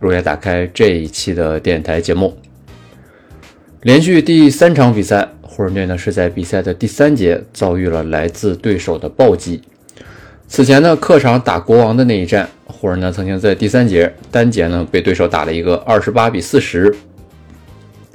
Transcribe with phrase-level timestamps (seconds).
[0.00, 2.36] 如约打开这一期的电台节目。
[3.82, 9.62] 连续第三场比赛，湖人队呢是在比赛的第三节遭遇了来自对手的暴击。
[10.48, 16.92] 此前呢，客场打国王的那一战，湖人呢曾经在第三节单节呢被对手打了一个二十八比四十。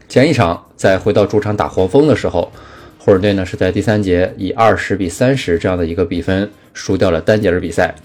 [0.09, 2.51] 前一场在回到主场打黄蜂的时候，
[2.99, 7.95] 湖人队呢是在第三节以二十比三十这样的一个比分输掉了单节的比赛，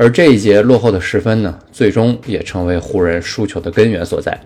[0.00, 4.40] 而这一节落后的十分呢，最终也成为湖人输球的根源所在。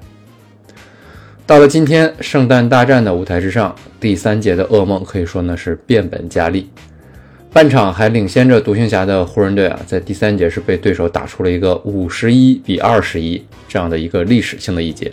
[1.46, 6.68] 到了今天圣诞大战的舞台之上，第三节的噩梦可以说呢是变本加厉。
[7.52, 15.12] 半场还领先着独行侠的湖人队啊，在第三节是被对手打出了一个五十一比二十一这样的一个历史性的一节。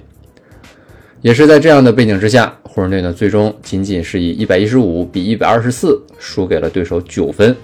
[1.22, 7.56] 也是在这样的背景之下，湖人队呢最终仅仅是以一百一十五比一百二十四输给了对手九分。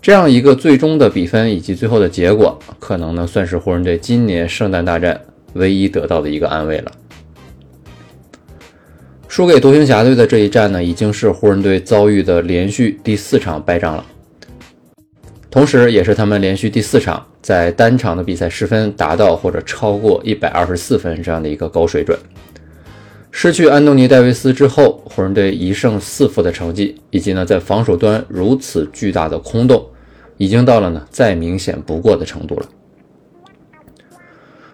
[0.00, 5.20] 这样一个最终的比分以及最后的结果，可能呢算是湖人队今年圣诞大战
[5.54, 6.92] 唯一得到的一个安慰了。
[9.26, 14.04] 输给独行侠队的这一战呢，已经是湖人队遭遇的连续第四场败仗了，
[15.50, 22.18] 同时也是他们连续第四场在单场的比赛失分达到或者超过一百二十四分这样的一个高水准。
[23.40, 29.86] 失去安东尼·戴维斯之后，湖人队一胜四负的成绩，以及呢在防守端如此巨大的空洞，
[30.38, 32.66] 已经到了呢再明显不过的程度了。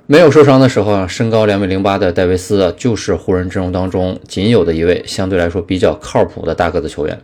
[0.06, 7.20] 没有受伤的时候啊，身高两米零八的戴维斯啊，就是湖人阵容当中仅有的一位相对来说比较靠谱的大个子球员。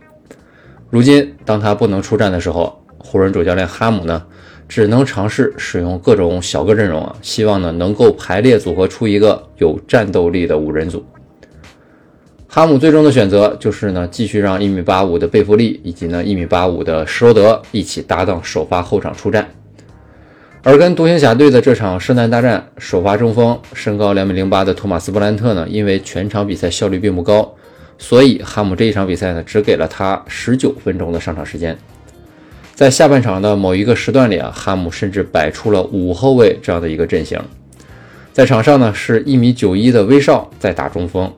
[0.91, 4.23] 如今当他不能出战的时候，湖人主教练哈姆呢，
[4.69, 11.03] 只能尝试使用各种小个阵容啊，希望呢能够排列组合出一个有战斗力的五人组。
[12.53, 19.49] 哈姆最终的选择就是呢，继续让一米八五的贝弗利以及呢一米八五的施罗德一起搭档首发后场出战。
[20.61, 27.55] 而跟独行侠队的这场圣诞大战，首发中锋身高两米零八的托马斯布兰特呢，因为全场比赛效率并不高，
[27.97, 31.77] 所以哈姆这一场比赛呢只给了他十九分钟的上场时间。
[32.75, 37.39] 在下半场的某一个时段里啊，哈姆甚至摆出了五后卫这样的一个阵型，
[38.33, 41.31] 在场上呢是一米九一的威少在打中锋。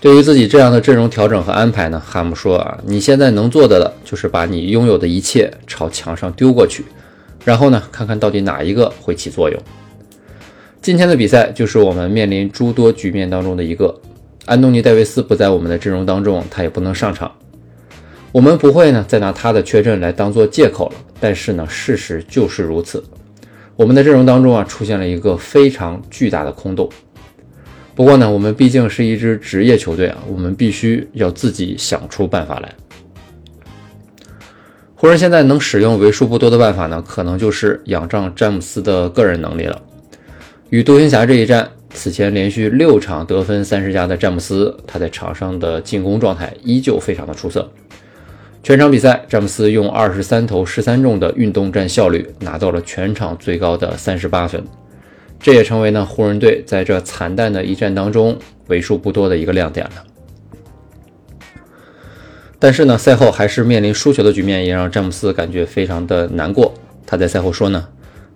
[0.00, 6.84] 对于自己这样的阵容调整和安排呢，哈姆说啊，你现在能做的了，就是把你拥有的一切朝墙上丢过去，
[7.44, 9.60] 然后呢，看看到底哪一个会起作用。
[10.80, 13.92] 今天的比赛就是我们面临诸多局面当中的一个，
[14.46, 17.30] 安东尼·戴维斯不在我们的阵容当中，他也不能上场。
[18.30, 23.02] 我们不会呢再拿他的缺阵来当做借口了，但是呢，事实就是如此，
[23.74, 26.88] 我们的阵容当中啊出现了一个非常巨大的空洞。
[27.98, 32.72] 不过呢，我们毕竟是一支职业球队啊，我们必须要自己想出办法来。
[34.94, 39.82] 湖人现在能使用为数不多的办法呢，可能就是仰仗詹姆斯的个人能力了。
[40.70, 47.68] 与独行侠这一战，此前连续六场得分三十加的詹姆斯，他在场上的进攻状态依旧非常的出色。
[48.62, 54.64] 全场比赛，詹姆斯用二十三投十三中的运动战效率，拿到了全场最高的三十八分。
[55.40, 60.04] 这也成为呢湖人队在这惨淡的一战当中为数不多的一个亮点了。
[62.58, 66.74] 但是呢，赛后还是面临输球的局面，也让詹姆斯感觉非常的难过。
[67.06, 67.86] 他在赛后说呢：“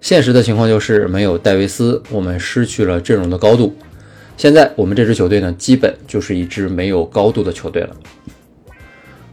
[0.00, 3.74] 现实的情况就是没有戴维斯，我们失去了阵容的高度。
[4.36, 7.96] 现在我们这支球队呢，基本就是一支没有高度的球队了。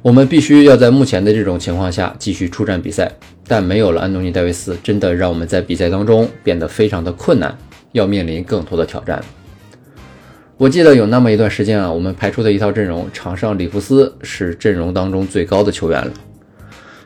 [0.02, 3.12] 我们必须要在目前的这种情况下继续出战比赛。”
[3.52, 7.58] 但没有了安东尼·戴维斯，真的让我们在比赛当中变得非常的困难，
[7.94, 9.19] 要面临更多的挑战。
[10.56, 16.12] 我记得有那么一段时间啊，我们排出的一套阵容，场上里弗斯是阵容当中最高的球员了。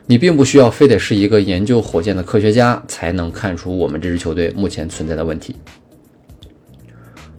[0.04, 5.56] 你并不需要非得是一个研究火箭的科学家才能看出我们这支球队目前存在的问题。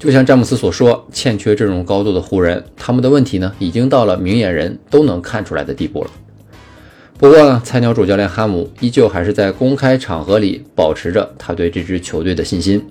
[0.05, 6.11] 就像詹姆斯所说，欠缺阵容高度的湖人，他们的问题呢，已经到了明眼人都能看出来的地步了。
[7.17, 12.85] 不过呢，菜鸟主教练哈姆依旧还是在公开场合里保持着他对这支球队的信心。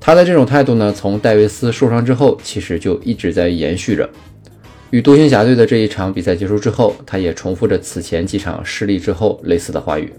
[0.00, 4.08] 他的这种态度呢，从戴维斯受伤之后，其实就一直在延续着。
[4.88, 10.10] 与独行侠队的这一场比赛结束之后，他也重复着此前几场失利之后类似的话语。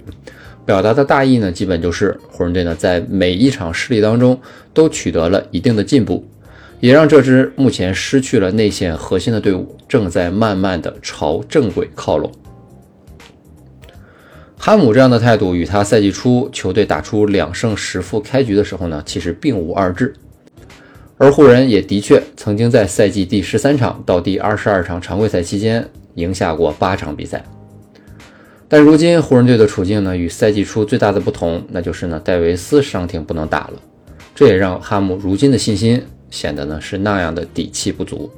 [0.67, 4.37] 表达的大意呢，基本就是湖人队呢在每一场失利当中
[4.73, 6.27] 都取得了一定的进步，
[6.81, 12.29] 也让这支目前失去了内线核心的队伍正在慢慢的朝正轨靠拢。
[14.57, 20.13] 哈姆这样的态度与他赛季初球队打出两胜十负开局的时候呢，其实并无二致。
[21.17, 27.41] 而湖人也的确曾经在赛季第十三场到第二十二场常规赛期间赢下过八场比赛。
[28.69, 33.73] 但如今湖人队的处境呢，与赛季初最大的不同，那就是呢，戴维斯伤停不能打了，
[34.35, 38.29] 这也让哈姆如今的信心显得呢是那样的底气不足。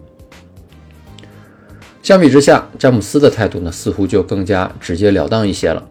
[2.04, 5.88] 相比之下，詹姆斯的态度呢，似乎就更加直截了当一些了。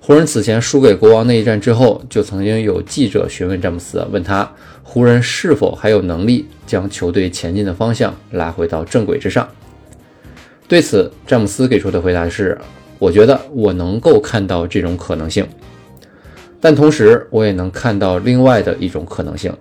[0.00, 4.50] 湖人此前输给国王那一战之后，就曾经有记者询问詹姆斯，问他
[4.82, 9.48] 湖人是否还有能力将球队前进的方向拉回到正轨之上。
[10.68, 12.58] 对此，詹姆斯给出的回答是
[12.98, 15.46] ：“我觉得我能够看到这种可能性，
[16.60, 19.52] 但同时我也能看到另外的一种可能性。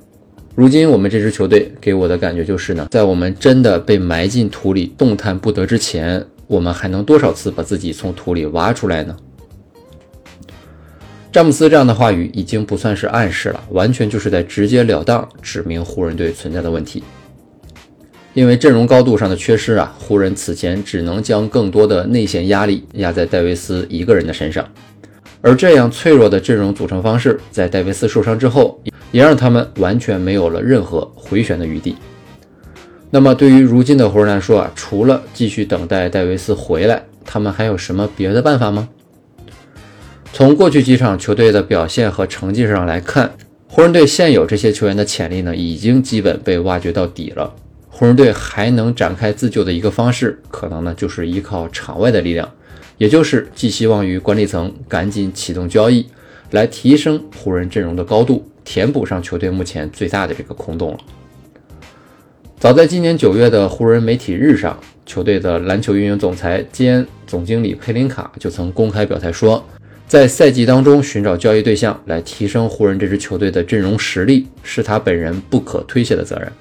[0.56, 9.18] 如今我们这支球队给我的感觉就是呢，在我们真的被埋进土里动弹不得之前，我们还能多少次把自己从土里挖出来呢？”
[11.34, 17.04] 詹姆斯这样的话语已经不算是暗示了，完全就是在直截了当指明湖人队存在的问题。
[18.34, 24.68] 因为阵容高度上的缺失啊，湖人此前只能将更多的内线压力压在戴维斯一个人的身上，
[25.42, 28.82] 而这样脆弱的阵容组成方式，在戴维斯受伤之后，
[29.12, 31.96] 也让他们完全没有了任何回旋的余地。
[33.12, 38.90] 那么对于如今的湖人来说啊，除了继续等待戴维斯回来，他们还有什么别的办法吗？
[40.34, 43.36] 从过去几场球队的表现和成绩上来看，
[43.68, 47.54] 湖人队现有这些球员的潜力呢，已经基本被挖掘到底了。
[47.96, 52.52] 湖人队还能展开自救的一个方式，可能呢就是依靠场外的力量，
[52.98, 56.08] 也就是寄希望于管理层赶紧启动交易，
[56.50, 60.98] 来提升湖人阵容的高度，填补上球队目前最大的这个空洞了。
[62.60, 64.76] 早在今年九月的湖人媒体日上，
[65.06, 69.64] 球队的篮球运营总裁兼总经理佩林卡就曾公开表态说。
[70.08, 76.52] 在赛季当中寻找交易对象来提升湖人这支球队的阵容实力，是他本人不可推卸的责任。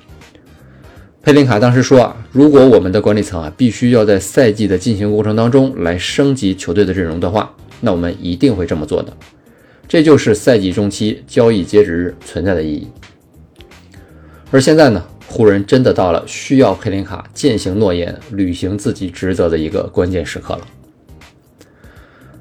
[1.22, 9.12] 佩林卡当时说啊，如果我们的管理层啊必须要在赛季的进行过程当中来升级球队的阵容的话，那我们一定会这么做的。
[9.86, 12.88] 这就是赛季中期交易截止日存在的意义。
[14.50, 20.66] 而现在呢，湖人真的到了需要佩林卡践行诺言、履行自己职责的一个关键时刻了。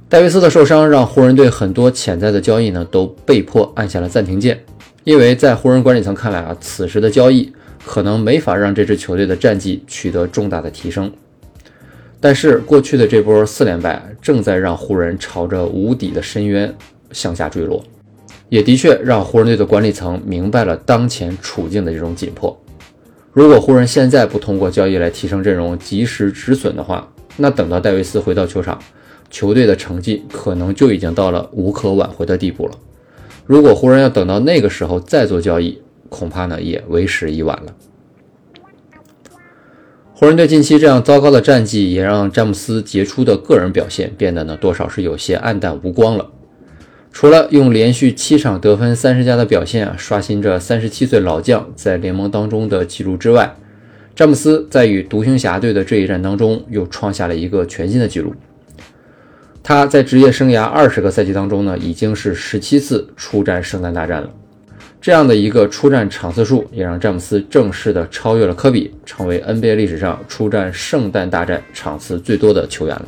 [0.10, 4.60] 戴维斯的受伤让湖人队很多潜在的交易呢都被迫按下了暂停键，
[5.04, 7.54] 因为在湖人管理层看来啊，此时的交易
[7.86, 11.12] 可能没法让这支球队的战绩取得重大的提升。
[12.20, 16.74] 但是过去的这波四连败正在让湖人朝着无底的深渊
[17.12, 17.84] 向下坠落，
[18.50, 22.56] 也的确让湖人队的管理层明白了当前处境的这种紧迫。
[23.34, 28.80] 如果湖人现在不通过交易来提升阵容、及时止损的话，那等到戴维斯回到球场。
[29.30, 32.74] 球队的成绩可能就已经到了无可挽回的地步了。
[33.46, 37.74] 如果湖人要等到那个时候再做交易，恐怕呢也为时已晚了。
[40.14, 46.30] 湖人队近期这样糟糕的战绩，也让詹姆斯杰出的个人表现变得呢多少是有些黯淡无光了。
[47.12, 53.56] 除了用连续七场得分三十加的表现啊刷新着三十七岁老将在联盟当中的记录之外，
[54.14, 58.36] 詹姆斯在与独行侠队的这一战当中又创下了一个全新的记录。
[59.64, 64.30] 他在职业生涯二十个赛季当中呢，已经是十七次出战圣诞大战了。
[65.02, 73.06] 这样的一个出战场次数，也让詹姆斯正式的超越了科比，成为 NBA 历史上出战圣诞大战场次最多的球员了。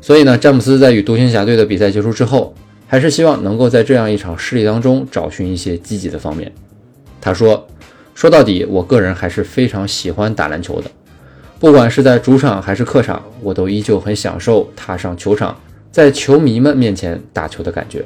[0.00, 2.52] 所以呢，詹姆斯在与独行侠队的比赛结束之后，
[2.88, 6.50] 还是希望能够在这样一场失利当中找寻一些积极的方面。
[7.20, 7.64] 他说
[8.12, 10.90] ：“说到底，我个人还是非常喜欢打篮球的。”
[11.60, 15.56] 不管是在主场还是客场，我都依旧很享受踏上球场，
[15.92, 18.04] 在球迷们面前打球的感觉。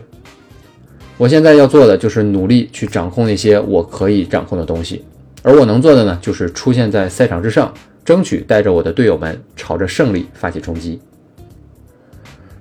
[1.18, 5.02] 我现在要做的就是努力去掌控那些我可以掌控的东西，
[5.42, 7.72] 而我能做的呢，就是出现在赛场之上，
[8.04, 11.00] 争取带着我的队友们朝着胜利发起冲击。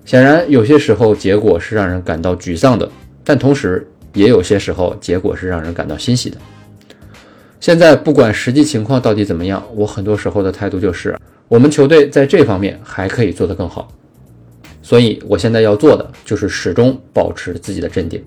[0.06, 2.90] 显然，有些时候结果是让人感到沮丧的，
[3.26, 6.38] 但同时也有些时候结果是让人感到欣喜的。
[7.60, 11.18] 现在不管实际情况到底怎么样，我很多时候的态度就是，
[11.50, 13.92] 我们球队在这方面还可以做得更好。
[14.82, 18.24] 所以，我现在要做的就是始终保持自己的镇定。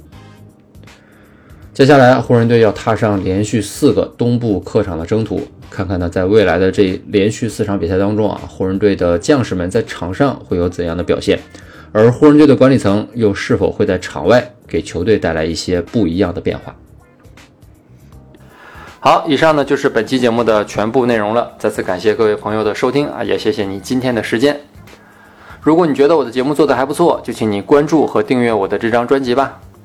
[1.78, 11.38] 接下来，湖人队要踏上连续四个东部客场的征途，看看呢，在未来的这连续四场比赛当中啊，湖人队的将士们在场上会有怎样的表现，
[11.92, 16.74] 而湖人队的管理层又是否会在场外给球队带来一些不一样的变化？
[18.98, 21.52] 好，以上呢就是本期节目的全部内容了。
[21.60, 24.58] 再次感谢各位朋友的收听啊，也谢谢你今天的时间。
[25.60, 29.60] 如果你觉得我的节目做得还不错，就请你关注和订阅我的这张专辑吧。